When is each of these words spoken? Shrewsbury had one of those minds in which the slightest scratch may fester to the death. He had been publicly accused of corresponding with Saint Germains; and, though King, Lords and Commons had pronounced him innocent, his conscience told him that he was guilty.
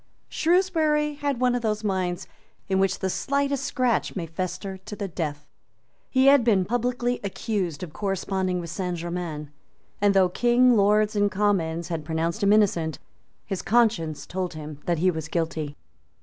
Shrewsbury 0.29 1.13
had 1.13 1.39
one 1.39 1.53
of 1.53 1.61
those 1.61 1.83
minds 1.83 2.25
in 2.67 2.79
which 2.79 2.97
the 2.97 3.07
slightest 3.11 3.63
scratch 3.63 4.15
may 4.15 4.25
fester 4.25 4.77
to 4.79 4.95
the 4.95 5.07
death. 5.07 5.45
He 6.09 6.25
had 6.25 6.43
been 6.43 6.65
publicly 6.65 7.19
accused 7.23 7.83
of 7.83 7.93
corresponding 7.93 8.59
with 8.59 8.71
Saint 8.71 8.97
Germains; 8.97 9.49
and, 10.01 10.15
though 10.15 10.29
King, 10.29 10.75
Lords 10.75 11.15
and 11.15 11.29
Commons 11.29 11.89
had 11.89 12.03
pronounced 12.03 12.41
him 12.41 12.51
innocent, 12.51 12.97
his 13.45 13.61
conscience 13.61 14.25
told 14.25 14.55
him 14.55 14.79
that 14.87 14.97
he 14.97 15.11
was 15.11 15.27
guilty. 15.27 15.77